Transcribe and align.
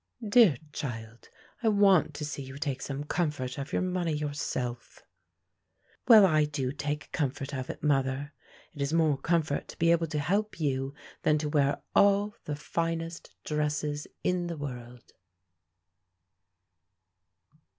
"Dear 0.27 0.57
child, 0.73 1.29
I 1.61 1.67
want 1.69 2.15
to 2.15 2.25
see 2.25 2.41
you 2.41 2.57
take 2.57 2.81
some 2.81 3.03
comfort 3.03 3.59
of 3.59 3.71
your 3.71 3.83
money 3.83 4.13
yourself." 4.13 5.03
"Well, 6.07 6.25
I 6.25 6.45
do 6.45 6.71
take 6.71 7.11
comfort 7.11 7.53
of 7.53 7.69
it, 7.69 7.83
mother. 7.83 8.33
It 8.73 8.81
is 8.81 8.93
more 8.93 9.15
comfort 9.15 9.67
to 9.67 9.77
be 9.77 9.91
able 9.91 10.07
to 10.07 10.17
help 10.17 10.59
you 10.59 10.95
than 11.21 11.37
to 11.37 11.49
wear 11.49 11.83
all 11.93 12.33
the 12.45 12.55
finest 12.55 13.35
dresses 13.43 14.07
in 14.23 14.47
the 14.47 14.57
world." 14.57 15.13